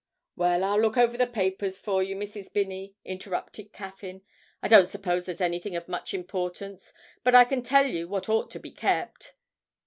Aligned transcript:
'Well, 0.35 0.63
I'll 0.63 0.81
look 0.81 0.97
over 0.97 1.15
the 1.15 1.27
papers 1.27 1.77
for 1.77 2.01
you, 2.01 2.15
Mrs. 2.15 2.51
Binney,' 2.51 2.95
interrupted 3.05 3.71
Caffyn. 3.71 4.23
'I 4.63 4.67
don't 4.67 4.87
suppose 4.89 5.27
there's 5.27 5.41
anything 5.41 5.75
of 5.75 5.87
much 5.87 6.15
importance, 6.15 6.91
but 7.23 7.35
I 7.35 7.45
can 7.45 7.61
tell 7.61 7.85
you 7.85 8.07
what 8.07 8.27
ought 8.27 8.49
to 8.49 8.59
be 8.59 8.71
kept.' 8.71 9.35